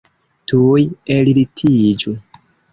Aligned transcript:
Tuj 0.51 0.85
ellitiĝu! 1.17 2.19